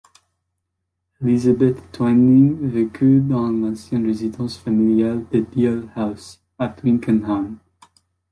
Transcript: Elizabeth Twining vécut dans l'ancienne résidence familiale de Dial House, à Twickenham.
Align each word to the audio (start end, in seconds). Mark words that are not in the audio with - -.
Elizabeth 1.21 1.77
Twining 1.91 2.67
vécut 2.71 3.19
dans 3.19 3.49
l'ancienne 3.51 4.07
résidence 4.07 4.57
familiale 4.57 5.23
de 5.31 5.41
Dial 5.41 5.87
House, 5.95 6.41
à 6.57 6.69
Twickenham. 6.69 7.59